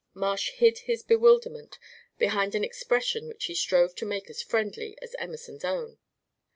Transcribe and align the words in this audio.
Marsh 0.15 0.49
hid 0.53 0.79
his 0.89 1.03
bewilderment 1.03 1.77
behind 2.17 2.55
an 2.55 2.63
expression 2.63 3.27
which 3.27 3.45
he 3.45 3.53
strove 3.53 3.93
to 3.93 4.03
make 4.03 4.31
as 4.31 4.41
friendly 4.41 4.97
as 4.99 5.13
Emerson's 5.19 5.63
own. 5.63 5.99